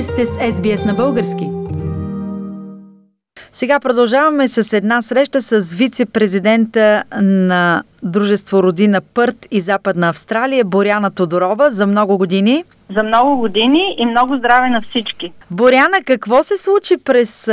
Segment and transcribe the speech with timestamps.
[0.00, 1.48] Вие сте с SBS на български.
[3.52, 11.10] Сега продължаваме с една среща с вице-президента на Дружество Родина Пърт и Западна Австралия, Боряна
[11.10, 12.64] Тодорова, за много години.
[12.96, 15.32] За много години и много здраве на всички.
[15.50, 17.50] Боряна, какво се случи през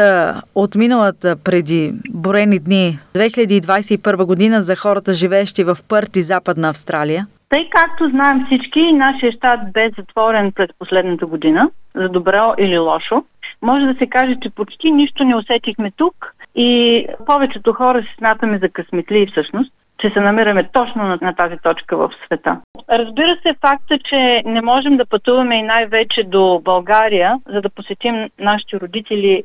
[0.55, 7.27] от миналата преди борени дни 2021 година за хората, живеещи в Пърт и Западна Австралия?
[7.49, 13.23] Тъй както знаем всички, нашия щат бе затворен през последната година, за добро или лошо.
[13.61, 18.57] Може да се каже, че почти нищо не усетихме тук и повечето хора се смятаме
[18.57, 22.61] за късметли всъщност че се намираме точно на, на тази точка в света.
[22.89, 28.29] Разбира се, факта, че не можем да пътуваме и най-вече до България, за да посетим
[28.39, 29.43] нашите родители,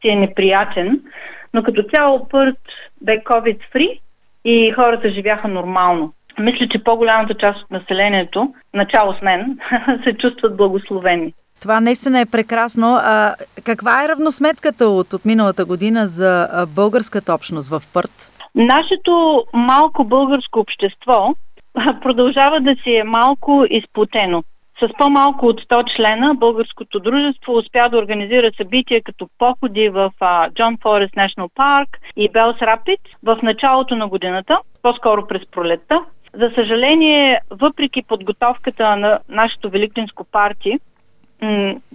[0.00, 1.00] си е неприятен,
[1.54, 2.58] но като цяло пърт
[3.02, 4.00] бе COVID-free
[4.44, 6.12] и хората живяха нормално.
[6.38, 9.58] Мисля, че по-голямата част от населението, начало с мен,
[10.04, 11.34] се чувстват благословени.
[11.60, 12.94] Това наистина е прекрасно.
[12.94, 18.30] А, каква е равносметката от, от миналата година за българската общност в Пърт?
[18.54, 21.34] Нашето малко българско общество
[22.02, 24.42] продължава да си е малко изплутено.
[24.80, 30.12] С по-малко от 100 члена българското дружество успя да организира събития като походи в
[30.54, 36.00] Джон Форест National Park и Белс Рапид в началото на годината, по-скоро през пролетта.
[36.34, 40.78] За съжаление, въпреки подготовката на нашето Великденско парти,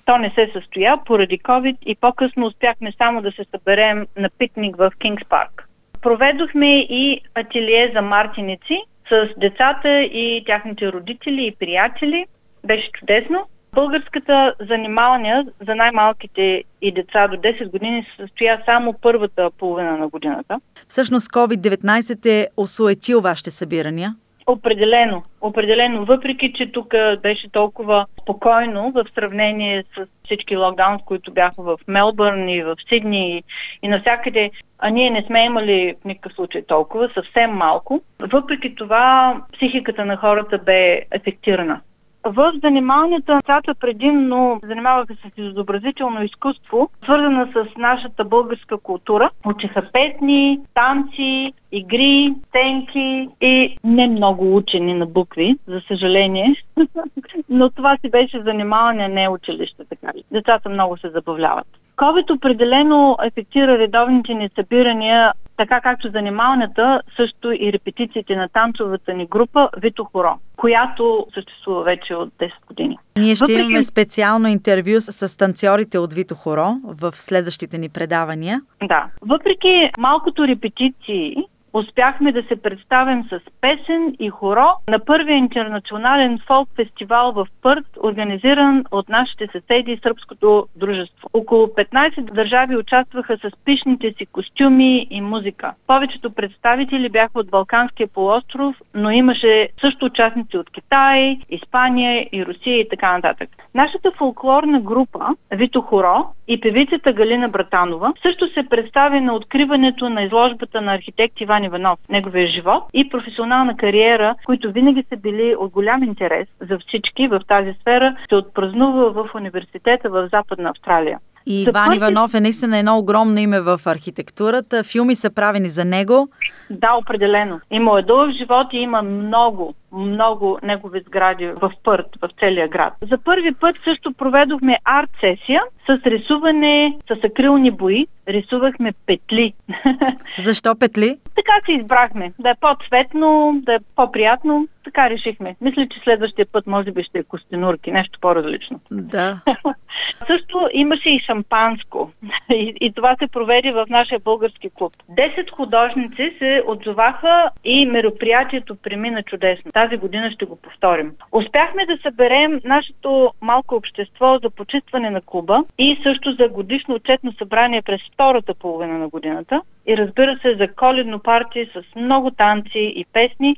[0.06, 4.76] то не се състоя поради COVID и по-късно успяхме само да се съберем на пикник
[4.76, 5.68] в Кингс Парк.
[6.02, 12.26] Проведохме и ателие за мартиници с децата и тяхните родители и приятели.
[12.66, 13.48] Беше чудесно.
[13.74, 20.08] Българската занималния за най-малките и деца до 10 години се състоя само първата половина на
[20.08, 20.60] годината.
[20.88, 24.16] Всъщност COVID-19 е осуетил вашите събирания?
[24.50, 26.06] Определено, определено.
[26.06, 32.50] Въпреки, че тук беше толкова спокойно в сравнение с всички локдаун, които бяха в Мелбърн
[32.50, 33.44] и в Сидни и,
[33.84, 38.02] и навсякъде, а ние не сме имали в никакъв случай толкова, съвсем малко.
[38.20, 41.82] Въпреки това, психиката на хората бе ефектирана.
[42.24, 49.30] В занималнията децата предимно занимаваха се с изобразително изкуство, свързано с нашата българска култура.
[49.46, 56.56] Учиха песни, танци, игри, тенки и не много учени на букви, за съжаление.
[57.50, 60.24] Но това си беше занимаване, не училище, така ли.
[60.32, 61.68] Децата много се забавляват.
[61.98, 69.28] COVID определено ефектира редовните ни събирания, така както занималнята, също и репетициите на танцовата ни
[69.28, 72.98] група Вито Хоро, която съществува вече от 10 години.
[73.18, 73.62] Ние ще Въпреки...
[73.62, 78.62] имаме специално интервю с танцорите от Вито Хоро в следващите ни предавания.
[78.84, 79.06] Да.
[79.22, 81.36] Въпреки малкото репетиции,
[81.74, 87.86] успяхме да се представим с песен и хоро на първия интернационален фолк фестивал в Пърт,
[88.04, 91.30] организиран от нашите съседи Сръбското дружество.
[91.34, 95.74] Около 15 държави участваха с пишните си костюми и музика.
[95.88, 102.80] Повечето представители бяха от Балканския полуостров, но имаше също участници от Китай, Испания и Русия
[102.80, 103.50] и така нататък.
[103.74, 110.24] Нашата фолклорна група Вито Хоро и певицата Галина Братанова също се представи на откриването на
[110.24, 115.72] изложбата на архитект Иван Иванов, неговия живот и професионална кариера, които винаги са били от
[115.72, 121.20] голям интерес за всички в тази сфера, се отпразнува в университета в Западна Австралия.
[121.46, 124.84] И Иван Иванов е наистина едно огромно име в архитектурата.
[124.84, 126.30] Филми са правени за него.
[126.70, 127.60] Да, определено.
[127.72, 132.94] Има е дълъг живот и има много, много негови сгради в Пърт, в целия град.
[133.10, 138.08] За първи път също проведохме арт-сесия с рисуване с акрилни бои.
[138.28, 139.54] Рисувахме петли.
[140.40, 141.18] Защо петли?
[141.36, 142.34] Така си избрахме.
[142.40, 144.68] Да е по-цветно, да е по-приятно.
[144.84, 145.56] Така решихме.
[145.62, 148.80] Мисля, че следващия път може би ще е костенурки, нещо по-различно.
[148.92, 149.40] Да.
[150.28, 152.12] Също имаше и шампанско.
[152.54, 154.94] И, и това се проведе в нашия български клуб.
[155.10, 159.72] Десет художници се отзоваха и мероприятието премина чудесно.
[159.72, 161.12] Тази година ще го повторим.
[161.32, 167.34] Успяхме да съберем нашето малко общество за почистване на клуба и също за годишно отчетно
[167.34, 169.62] събрание през втората половина на годината.
[169.88, 173.56] И разбира се за коледно парти с много танци и песни,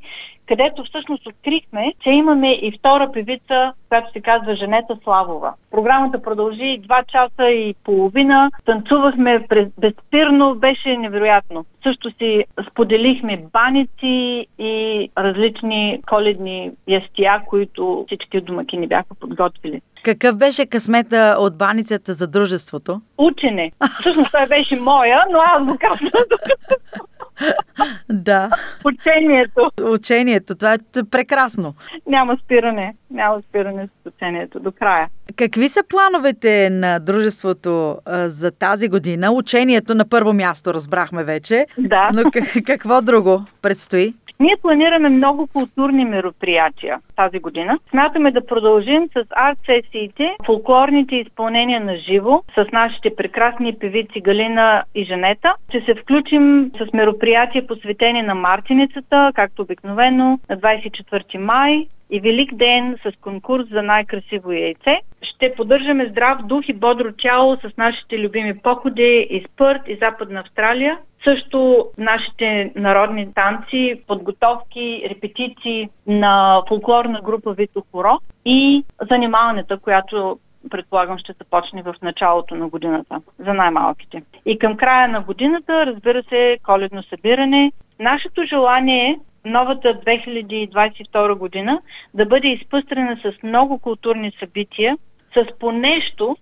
[0.52, 5.54] където всъщност открихме, че имаме и втора певица, която се казва Женета Славова.
[5.70, 8.50] Програмата продължи 2 часа и половина.
[8.64, 9.46] Танцувахме
[9.78, 11.64] безспирно, беше невероятно.
[11.82, 19.80] Също си споделихме баници и различни коледни ястия, които всички домакини бяха подготвили.
[20.02, 23.00] Какъв беше късмета от баницата за дружеството?
[23.18, 23.72] Учене.
[24.00, 26.10] Всъщност той беше моя, но аз го казвам
[28.10, 28.50] да.
[28.84, 29.70] Учението.
[29.82, 30.54] Учението.
[30.54, 30.78] Това е
[31.10, 31.74] прекрасно.
[32.06, 32.94] Няма спиране.
[33.10, 35.08] Няма спиране с учението до края.
[35.36, 39.32] Какви са плановете на дружеството а, за тази година?
[39.32, 41.66] Учението на първо място разбрахме вече.
[41.78, 42.10] Да.
[42.14, 42.30] Но
[42.66, 44.14] какво друго предстои?
[44.42, 47.78] Ние планираме много културни мероприятия тази година.
[47.90, 55.04] Смятаме да продължим с арт-сесиите, фолклорните изпълнения на живо с нашите прекрасни певици Галина и
[55.04, 55.54] Женета.
[55.68, 62.54] Ще се включим с мероприятия посветени на Мартиницата, както обикновено, на 24 май и Велик
[62.54, 65.00] ден с конкурс за най-красиво яйце.
[65.22, 70.40] Ще поддържаме здрав дух и бодро тяло с нашите любими походи из Пърт и Западна
[70.40, 70.98] Австралия.
[71.24, 80.38] Също нашите народни танци, подготовки, репетиции на фолклорна група Вито Хоро и занимаването, която
[80.70, 84.22] предполагам ще започне в началото на годината за най-малките.
[84.46, 87.72] И към края на годината, разбира се, коледно събиране.
[87.98, 91.80] Нашето желание е новата 2022 година
[92.14, 94.96] да бъде изпъстрена с много културни събития,
[95.34, 96.36] с по нещо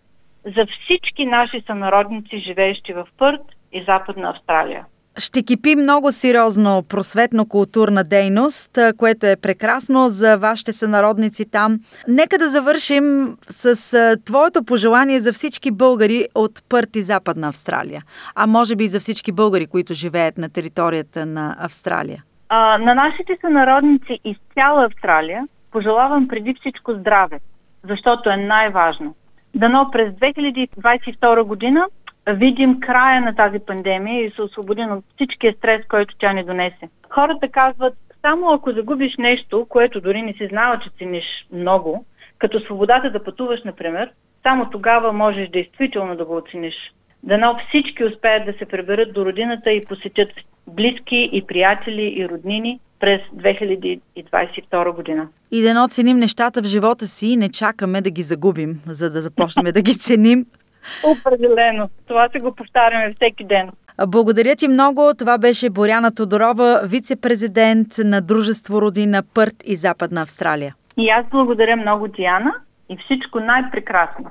[0.56, 3.42] за всички наши сънародници, живеещи в Пърт
[3.72, 4.84] и Западна Австралия
[5.20, 11.80] ще кипи много сериозно просветно-културна дейност, което е прекрасно за вашите сънародници там.
[12.08, 18.02] Нека да завършим с твоето пожелание за всички българи от Пърт и Западна Австралия,
[18.34, 22.24] а може би и за всички българи, които живеят на територията на Австралия.
[22.52, 27.40] А, на нашите сънародници из цяла Австралия пожелавам преди всичко здраве,
[27.88, 29.14] защото е най-важно.
[29.54, 31.86] Дано през 2022 година
[32.28, 36.88] видим края на тази пандемия и се освободим от всичкия стрес, който тя ни донесе.
[37.10, 42.04] Хората казват, само ако загубиш нещо, което дори не си знала, че цениш много,
[42.38, 44.10] като свободата да пътуваш, например,
[44.42, 46.74] само тогава можеш действително да го оцениш.
[47.22, 50.28] Дано всички успеят да се преберат до родината и посетят
[50.76, 55.28] близки и приятели и роднини през 2022 година.
[55.50, 59.22] И да оценим нещата в живота си и не чакаме да ги загубим, за да
[59.22, 60.46] започнем да ги ценим.
[61.04, 61.88] Определено.
[62.06, 63.70] Това се го повтаряме всеки ден.
[64.06, 65.12] Благодаря ти много.
[65.18, 70.74] Това беше Боряна Тодорова, вице-президент на Дружество Родина Пърт и Западна Австралия.
[70.96, 72.54] И аз благодаря много, Диана,
[72.88, 74.30] и всичко най-прекрасно.